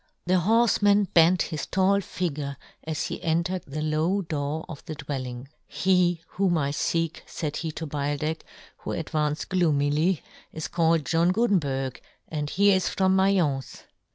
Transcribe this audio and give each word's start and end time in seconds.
The 0.25 0.39
horfeman 0.39 1.09
bent 1.13 1.43
his 1.43 1.67
tall 1.67 2.01
figure 2.01 2.57
as 2.83 3.03
he 3.05 3.21
entered 3.21 3.61
the 3.67 3.83
low 3.83 4.23
door 4.23 4.65
of 4.67 4.83
the 4.85 4.95
dwelling." 4.95 5.47
He 5.67 6.23
whom 6.27 6.57
I 6.57 6.71
feek," 6.71 7.21
faid 7.27 7.57
he 7.57 7.71
to 7.73 7.85
Beildech, 7.85 8.41
who 8.77 8.93
advanced 8.93 9.49
gloomily," 9.49 10.23
is 10.51 10.67
called 10.67 11.05
John 11.05 11.31
Guten 11.31 11.59
berg, 11.59 12.01
and 12.27 12.49
he 12.49 12.71
is 12.71 12.89
from 12.89 13.15
Mai'ence." 13.15 13.83